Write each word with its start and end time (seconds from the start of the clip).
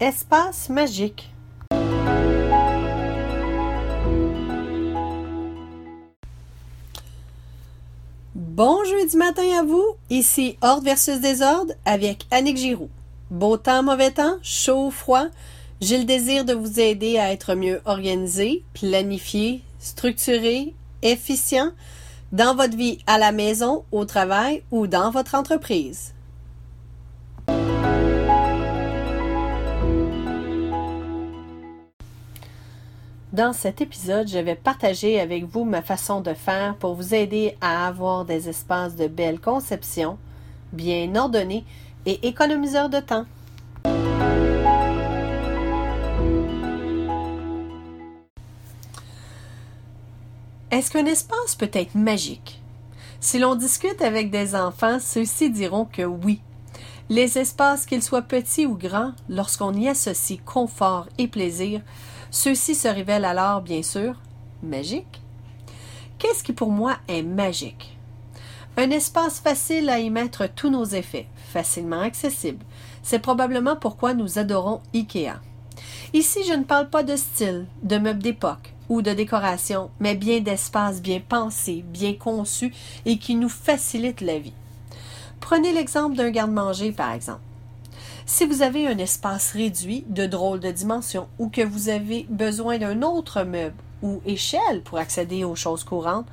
Espace 0.00 0.68
magique. 0.68 1.28
Bon 8.36 8.78
jeudi 8.84 9.16
matin 9.16 9.42
à 9.58 9.64
vous, 9.64 9.84
ici 10.08 10.56
Ordre 10.62 10.84
versus 10.84 11.20
Désordre 11.20 11.72
avec 11.84 12.26
Annick 12.30 12.58
Giroux. 12.58 12.90
Beau 13.32 13.56
temps, 13.56 13.82
mauvais 13.82 14.12
temps, 14.12 14.36
chaud, 14.40 14.92
froid, 14.92 15.26
j'ai 15.80 15.98
le 15.98 16.04
désir 16.04 16.44
de 16.44 16.52
vous 16.54 16.78
aider 16.78 17.18
à 17.18 17.32
être 17.32 17.56
mieux 17.56 17.80
organisé, 17.84 18.62
planifié, 18.74 19.62
structuré, 19.80 20.74
efficient 21.02 21.72
dans 22.30 22.54
votre 22.54 22.76
vie 22.76 22.98
à 23.08 23.18
la 23.18 23.32
maison, 23.32 23.84
au 23.90 24.04
travail 24.04 24.62
ou 24.70 24.86
dans 24.86 25.10
votre 25.10 25.34
entreprise. 25.34 26.14
Dans 33.38 33.52
cet 33.52 33.80
épisode, 33.80 34.26
je 34.26 34.40
vais 34.40 34.56
partager 34.56 35.20
avec 35.20 35.44
vous 35.44 35.62
ma 35.62 35.80
façon 35.80 36.20
de 36.20 36.34
faire 36.34 36.74
pour 36.74 36.96
vous 36.96 37.14
aider 37.14 37.56
à 37.60 37.86
avoir 37.86 38.24
des 38.24 38.48
espaces 38.48 38.96
de 38.96 39.06
belle 39.06 39.38
conception, 39.38 40.18
bien 40.72 41.14
ordonnés 41.14 41.64
et 42.04 42.26
économiseurs 42.26 42.88
de 42.88 42.98
temps. 42.98 43.26
Est-ce 50.72 50.90
qu'un 50.90 51.06
espace 51.06 51.54
peut 51.54 51.70
être 51.72 51.94
magique? 51.94 52.60
Si 53.20 53.38
l'on 53.38 53.54
discute 53.54 54.02
avec 54.02 54.32
des 54.32 54.56
enfants, 54.56 54.98
ceux-ci 54.98 55.50
diront 55.50 55.84
que 55.84 56.02
oui. 56.02 56.40
Les 57.08 57.38
espaces, 57.38 57.86
qu'ils 57.86 58.02
soient 58.02 58.22
petits 58.22 58.66
ou 58.66 58.76
grands, 58.76 59.12
lorsqu'on 59.28 59.74
y 59.74 59.88
associe 59.88 60.40
confort 60.44 61.06
et 61.18 61.28
plaisir, 61.28 61.82
ceux-ci 62.30 62.74
se 62.74 62.88
révèlent 62.88 63.24
alors, 63.24 63.62
bien 63.62 63.82
sûr, 63.82 64.14
magiques. 64.62 65.22
Qu'est-ce 66.18 66.42
qui 66.42 66.52
pour 66.52 66.70
moi 66.70 66.96
est 67.08 67.22
magique? 67.22 67.96
Un 68.76 68.90
espace 68.90 69.40
facile 69.40 69.88
à 69.90 69.98
y 69.98 70.10
mettre 70.10 70.46
tous 70.46 70.70
nos 70.70 70.84
effets, 70.84 71.26
facilement 71.52 72.00
accessible. 72.00 72.64
C'est 73.02 73.18
probablement 73.18 73.76
pourquoi 73.76 74.14
nous 74.14 74.38
adorons 74.38 74.80
IKEA. 74.94 75.40
Ici, 76.12 76.40
je 76.48 76.54
ne 76.54 76.64
parle 76.64 76.88
pas 76.88 77.02
de 77.02 77.16
style, 77.16 77.66
de 77.82 77.98
meubles 77.98 78.22
d'époque, 78.22 78.74
ou 78.88 79.02
de 79.02 79.12
décoration, 79.12 79.90
mais 80.00 80.14
bien 80.14 80.40
d'espace 80.40 81.02
bien 81.02 81.20
pensé, 81.20 81.84
bien 81.86 82.14
conçu 82.14 82.72
et 83.04 83.18
qui 83.18 83.34
nous 83.34 83.48
facilite 83.48 84.20
la 84.20 84.38
vie. 84.38 84.54
Prenez 85.40 85.72
l'exemple 85.72 86.16
d'un 86.16 86.30
garde-manger, 86.30 86.92
par 86.92 87.12
exemple. 87.12 87.40
Si 88.30 88.44
vous 88.44 88.60
avez 88.60 88.86
un 88.86 88.98
espace 88.98 89.52
réduit 89.52 90.04
de 90.06 90.26
drôle 90.26 90.60
de 90.60 90.70
dimension 90.70 91.28
ou 91.38 91.48
que 91.48 91.62
vous 91.62 91.88
avez 91.88 92.26
besoin 92.28 92.76
d'un 92.76 93.00
autre 93.00 93.42
meuble 93.42 93.74
ou 94.02 94.20
échelle 94.26 94.82
pour 94.84 94.98
accéder 94.98 95.44
aux 95.44 95.54
choses 95.54 95.82
courantes, 95.82 96.26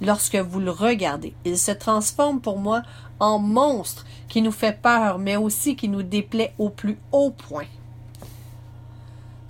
lorsque 0.00 0.34
vous 0.34 0.58
le 0.58 0.72
regardez, 0.72 1.34
il 1.44 1.56
se 1.56 1.70
transforme 1.70 2.40
pour 2.40 2.58
moi 2.58 2.82
en 3.20 3.38
monstre 3.38 4.04
qui 4.28 4.42
nous 4.42 4.50
fait 4.50 4.82
peur, 4.82 5.20
mais 5.20 5.36
aussi 5.36 5.76
qui 5.76 5.88
nous 5.88 6.02
déplaît 6.02 6.54
au 6.58 6.70
plus 6.70 6.98
haut 7.12 7.30
point. 7.30 7.68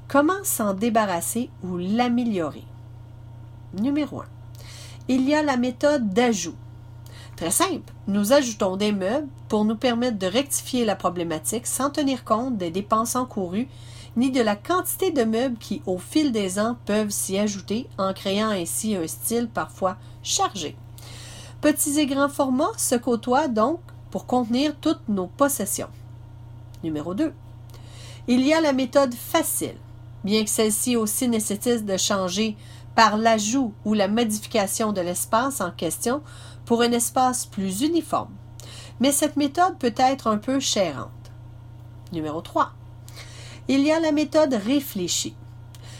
Comment 0.08 0.44
s'en 0.44 0.74
débarrasser 0.74 1.48
ou 1.64 1.78
l'améliorer? 1.78 2.64
Numéro 3.72 4.20
1. 4.20 4.24
Il 5.08 5.26
y 5.26 5.34
a 5.34 5.42
la 5.42 5.56
méthode 5.56 6.10
d'ajout. 6.10 6.54
Très 7.38 7.52
simple. 7.52 7.92
Nous 8.08 8.32
ajoutons 8.32 8.76
des 8.76 8.90
meubles 8.90 9.28
pour 9.48 9.64
nous 9.64 9.76
permettre 9.76 10.18
de 10.18 10.26
rectifier 10.26 10.84
la 10.84 10.96
problématique 10.96 11.68
sans 11.68 11.88
tenir 11.88 12.24
compte 12.24 12.56
des 12.56 12.72
dépenses 12.72 13.14
encourues 13.14 13.68
ni 14.16 14.32
de 14.32 14.40
la 14.40 14.56
quantité 14.56 15.12
de 15.12 15.22
meubles 15.22 15.56
qui, 15.56 15.80
au 15.86 15.98
fil 15.98 16.32
des 16.32 16.58
ans, 16.58 16.76
peuvent 16.84 17.10
s'y 17.10 17.38
ajouter 17.38 17.86
en 17.96 18.12
créant 18.12 18.50
ainsi 18.50 18.96
un 18.96 19.06
style 19.06 19.46
parfois 19.46 19.98
chargé. 20.24 20.76
Petits 21.60 22.00
et 22.00 22.06
grands 22.06 22.28
formats 22.28 22.76
se 22.76 22.96
côtoient 22.96 23.46
donc 23.46 23.78
pour 24.10 24.26
contenir 24.26 24.74
toutes 24.80 25.08
nos 25.08 25.28
possessions. 25.28 25.90
Numéro 26.82 27.14
2. 27.14 27.32
Il 28.26 28.40
y 28.40 28.52
a 28.52 28.60
la 28.60 28.72
méthode 28.72 29.14
facile 29.14 29.76
bien 30.24 30.42
que 30.42 30.50
celle-ci 30.50 30.96
aussi 30.96 31.28
nécessite 31.28 31.86
de 31.86 31.96
changer 31.96 32.56
par 32.94 33.16
l'ajout 33.16 33.72
ou 33.84 33.94
la 33.94 34.08
modification 34.08 34.92
de 34.92 35.00
l'espace 35.00 35.60
en 35.60 35.70
question 35.70 36.20
pour 36.68 36.82
un 36.82 36.92
espace 36.92 37.46
plus 37.46 37.80
uniforme. 37.80 38.34
Mais 39.00 39.10
cette 39.10 39.36
méthode 39.36 39.78
peut 39.78 39.94
être 39.96 40.26
un 40.26 40.36
peu 40.36 40.60
chérante. 40.60 41.08
Numéro 42.12 42.42
3. 42.42 42.72
Il 43.68 43.80
y 43.80 43.90
a 43.90 43.98
la 43.98 44.12
méthode 44.12 44.52
réfléchie. 44.52 45.34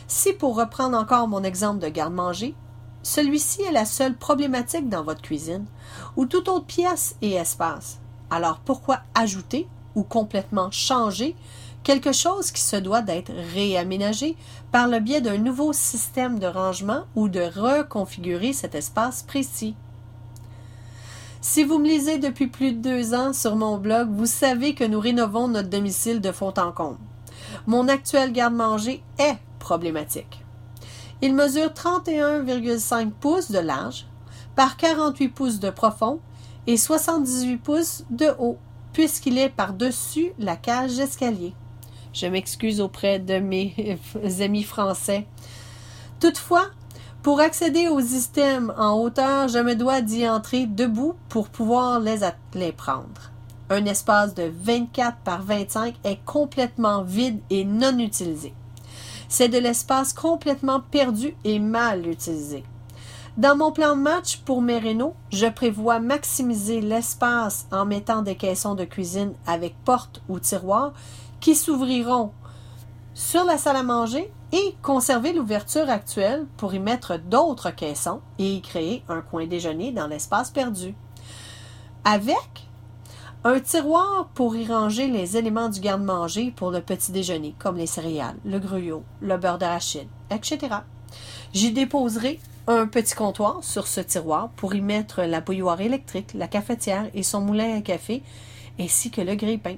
Si, 0.08 0.34
pour 0.34 0.58
reprendre 0.58 0.98
encore 0.98 1.26
mon 1.26 1.42
exemple 1.42 1.78
de 1.78 1.88
garde-manger, 1.88 2.54
celui-ci 3.02 3.62
est 3.62 3.72
la 3.72 3.86
seule 3.86 4.14
problématique 4.14 4.90
dans 4.90 5.02
votre 5.02 5.22
cuisine, 5.22 5.64
ou 6.16 6.26
toute 6.26 6.50
autre 6.50 6.66
pièce 6.66 7.16
et 7.22 7.32
espace, 7.32 7.98
alors 8.28 8.58
pourquoi 8.58 9.00
ajouter 9.14 9.66
ou 9.94 10.02
complètement 10.02 10.70
changer 10.70 11.34
quelque 11.82 12.12
chose 12.12 12.50
qui 12.50 12.60
se 12.60 12.76
doit 12.76 13.00
d'être 13.00 13.32
réaménagé 13.54 14.36
par 14.70 14.86
le 14.86 15.00
biais 15.00 15.22
d'un 15.22 15.38
nouveau 15.38 15.72
système 15.72 16.38
de 16.38 16.46
rangement 16.46 17.04
ou 17.16 17.30
de 17.30 17.40
reconfigurer 17.40 18.52
cet 18.52 18.74
espace 18.74 19.22
précis? 19.22 19.74
Si 21.40 21.62
vous 21.62 21.78
me 21.78 21.86
lisez 21.86 22.18
depuis 22.18 22.48
plus 22.48 22.72
de 22.72 22.80
deux 22.80 23.14
ans 23.14 23.32
sur 23.32 23.54
mon 23.54 23.78
blog, 23.78 24.08
vous 24.10 24.26
savez 24.26 24.74
que 24.74 24.82
nous 24.82 24.98
rénovons 24.98 25.46
notre 25.46 25.68
domicile 25.68 26.20
de 26.20 26.32
fond 26.32 26.52
en 26.56 26.72
comble. 26.72 26.98
Mon 27.66 27.86
actuel 27.86 28.32
garde-manger 28.32 29.02
est 29.18 29.38
problématique. 29.60 30.44
Il 31.22 31.34
mesure 31.34 31.68
31,5 31.68 33.10
pouces 33.10 33.52
de 33.52 33.60
large 33.60 34.06
par 34.56 34.76
48 34.76 35.28
pouces 35.28 35.60
de 35.60 35.70
profond 35.70 36.20
et 36.66 36.76
78 36.76 37.58
pouces 37.58 38.04
de 38.10 38.34
haut, 38.40 38.58
puisqu'il 38.92 39.38
est 39.38 39.48
par-dessus 39.48 40.32
la 40.40 40.56
cage 40.56 40.96
d'escalier. 40.96 41.54
Je 42.12 42.26
m'excuse 42.26 42.80
auprès 42.80 43.20
de 43.20 43.38
mes 43.38 43.98
amis 44.40 44.64
français. 44.64 45.26
Toutefois, 46.18 46.66
accéder 47.36 47.88
aux 47.88 48.00
systèmes 48.00 48.72
en 48.78 48.94
hauteur, 48.94 49.48
je 49.48 49.58
me 49.58 49.74
dois 49.74 50.00
d'y 50.00 50.26
entrer 50.26 50.66
debout 50.66 51.14
pour 51.28 51.48
pouvoir 51.48 52.00
les, 52.00 52.72
prendre. 52.72 53.30
Un 53.68 53.84
espace 53.84 54.34
de 54.34 54.50
24 54.62 55.18
par 55.18 55.42
25 55.42 55.94
est 56.04 56.24
complètement 56.24 57.02
vide 57.02 57.40
et 57.50 57.64
non 57.64 57.98
utilisé. 57.98 58.54
C'est 59.28 59.50
de 59.50 59.58
l'espace 59.58 60.14
complètement 60.14 60.80
perdu 60.80 61.34
et 61.44 61.58
mal 61.58 62.06
utilisé. 62.06 62.64
Dans 63.36 63.56
mon 63.56 63.72
plan 63.72 63.94
match 63.94 64.38
pour 64.38 64.62
mes 64.62 64.78
rénaux, 64.78 65.14
je 65.30 65.46
prévois 65.46 66.00
maximiser 66.00 66.80
l'espace 66.80 67.66
en 67.70 67.84
mettant 67.84 68.22
des 68.22 68.36
caissons 68.36 68.74
de 68.74 68.84
cuisine 68.84 69.34
avec 69.46 69.76
porte 69.84 70.22
ou 70.30 70.40
tiroir 70.40 70.94
qui 71.40 71.54
s'ouvriront 71.54 72.32
sur 73.12 73.44
la 73.44 73.58
salle 73.58 73.76
à 73.76 73.82
manger 73.82 74.32
et 74.52 74.74
conserver 74.82 75.32
l'ouverture 75.32 75.90
actuelle 75.90 76.46
pour 76.56 76.74
y 76.74 76.78
mettre 76.78 77.18
d'autres 77.18 77.70
caissons 77.70 78.20
et 78.38 78.54
y 78.54 78.62
créer 78.62 79.04
un 79.08 79.20
coin 79.20 79.46
déjeuner 79.46 79.92
dans 79.92 80.06
l'espace 80.06 80.50
perdu. 80.50 80.94
Avec 82.04 82.68
un 83.44 83.60
tiroir 83.60 84.28
pour 84.34 84.56
y 84.56 84.66
ranger 84.66 85.08
les 85.08 85.36
éléments 85.36 85.68
du 85.68 85.80
garde-manger 85.80 86.52
pour 86.56 86.70
le 86.70 86.80
petit 86.80 87.12
déjeuner, 87.12 87.54
comme 87.58 87.76
les 87.76 87.86
céréales, 87.86 88.36
le 88.44 88.58
gruyot, 88.58 89.04
le 89.20 89.36
beurre 89.36 89.58
d'arachide, 89.58 90.08
etc. 90.30 90.76
J'y 91.52 91.72
déposerai 91.72 92.40
un 92.66 92.86
petit 92.86 93.14
comptoir 93.14 93.62
sur 93.62 93.86
ce 93.86 94.00
tiroir 94.00 94.50
pour 94.56 94.74
y 94.74 94.80
mettre 94.80 95.22
la 95.22 95.40
bouilloire 95.40 95.80
électrique, 95.80 96.34
la 96.34 96.48
cafetière 96.48 97.08
et 97.14 97.22
son 97.22 97.40
moulin 97.40 97.78
à 97.78 97.80
café, 97.80 98.22
ainsi 98.78 99.10
que 99.10 99.20
le 99.20 99.34
grille-pain. 99.34 99.76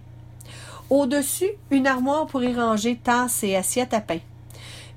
Au-dessus, 0.89 1.51
une 1.71 1.87
armoire 1.87 2.27
pour 2.27 2.43
y 2.43 2.53
ranger 2.53 2.97
tasses 2.97 3.45
et 3.45 3.55
assiettes 3.55 3.95
à 3.95 4.01
pain. 4.01 4.19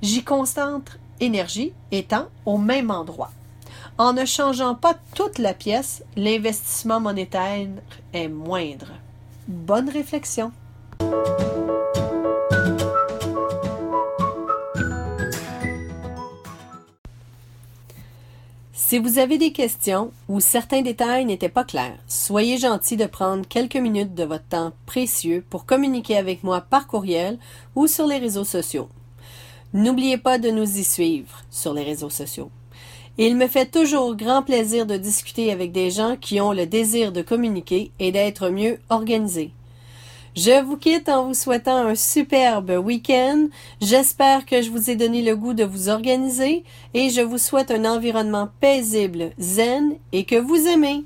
J'y 0.04 0.26
concentre 0.26 0.98
énergie 1.22 1.72
étant 1.94 2.28
au 2.46 2.58
même 2.58 2.92
endroit. 2.92 3.32
En 3.98 4.12
ne 4.12 4.26
changeant 4.26 4.76
pas 4.76 4.96
toute 5.16 5.40
la 5.40 5.54
pièce, 5.54 6.04
l'investissement 6.18 7.00
monétaire 7.00 7.70
est 8.12 8.28
moindre. 8.28 8.92
Bonne 9.48 9.88
réflexion. 9.88 10.52
Si 18.74 19.00
vous 19.00 19.20
avez 19.20 19.38
des 19.38 19.54
questions 19.54 20.12
ou 20.28 20.42
certains 20.42 20.82
détails 20.82 21.24
n'étaient 21.24 21.48
pas 21.48 21.64
clairs, 21.64 21.98
soyez 22.08 22.58
gentil 22.58 22.98
de 22.98 23.06
prendre 23.06 23.48
quelques 23.48 23.78
minutes 23.78 24.14
de 24.14 24.26
votre 24.26 24.50
temps 24.50 24.74
précieux 24.86 25.46
pour 25.50 25.66
communiquer 25.66 26.18
avec 26.18 26.44
moi 26.44 26.60
par 26.60 26.88
courriel 26.88 27.40
ou 27.74 27.88
sur 27.88 28.06
les 28.06 28.18
réseaux 28.18 28.44
sociaux. 28.44 28.90
N'oubliez 29.74 30.20
pas 30.20 30.38
de 30.38 30.52
nous 30.52 30.78
y 30.78 30.84
suivre 30.84 31.42
sur 31.50 31.74
les 31.74 31.84
réseaux 31.84 32.12
sociaux. 32.12 32.52
Il 33.18 33.36
me 33.36 33.48
fait 33.48 33.66
toujours 33.66 34.16
grand 34.16 34.44
plaisir 34.44 34.86
de 34.86 34.98
discuter 34.98 35.52
avec 35.52 35.72
des 35.72 35.90
gens 35.90 36.16
qui 36.16 36.40
ont 36.40 36.52
le 36.52 36.68
désir 36.68 37.12
de 37.12 37.24
communiquer 37.24 37.92
et 38.00 38.12
d'être 38.12 38.50
mieux 38.50 38.78
organisés. 38.90 39.52
Je 40.36 40.64
vous 40.64 40.78
quitte 40.78 41.10
en 41.10 41.28
vous 41.28 41.34
souhaitant 41.34 41.78
un 41.78 41.96
superbe 41.96 42.72
week-end. 42.84 43.48
J'espère 43.82 44.46
que 44.46 44.62
je 44.62 44.70
vous 44.70 44.92
ai 44.92 44.96
donné 44.96 45.24
le 45.24 45.36
goût 45.36 45.54
de 45.54 45.64
vous 45.64 45.90
organiser 45.90 46.64
et 46.94 47.10
je 47.10 47.22
vous 47.22 47.38
souhaite 47.40 47.72
un 47.72 47.86
environnement 47.86 48.50
paisible, 48.60 49.32
zen 49.40 49.96
et 50.12 50.24
que 50.24 50.36
vous 50.36 50.68
aimez. 50.68 51.04